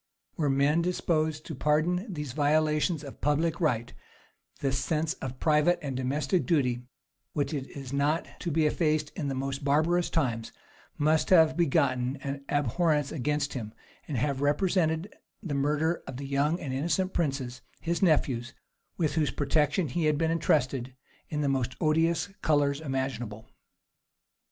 Were 0.35 0.49
men 0.49 0.81
disposed 0.81 1.45
to 1.45 1.53
pardon 1.53 2.11
these 2.11 2.31
violations 2.33 3.03
of 3.03 3.21
public 3.21 3.61
right, 3.61 3.93
the 4.59 4.71
sense 4.71 5.13
of 5.13 5.39
private 5.39 5.77
and 5.83 5.95
domestic 5.95 6.47
duty, 6.47 6.81
which 7.33 7.53
is 7.53 7.93
not 7.93 8.25
to 8.39 8.49
be 8.49 8.65
effaced 8.65 9.11
in 9.15 9.27
the 9.27 9.35
most 9.35 9.63
barbarous 9.63 10.09
times, 10.09 10.51
must 10.97 11.29
have, 11.29 11.55
begotten 11.55 12.15
an 12.23 12.43
abhorrence 12.49 13.11
against 13.11 13.53
him; 13.53 13.75
and 14.07 14.17
have 14.17 14.41
represented 14.41 15.13
the 15.43 15.53
murder 15.53 16.01
of 16.07 16.17
the 16.17 16.25
young 16.25 16.59
and 16.59 16.73
innocent 16.73 17.13
princes, 17.13 17.61
his 17.79 18.01
nephews, 18.01 18.55
with 18.97 19.13
whose 19.13 19.29
protection 19.29 19.87
he 19.87 20.05
had 20.05 20.17
been 20.17 20.31
intrusted, 20.31 20.95
in 21.29 21.41
the 21.41 21.47
most 21.47 21.75
odious 21.79 22.25
colors 22.41 22.81
imaginable. 22.81 23.51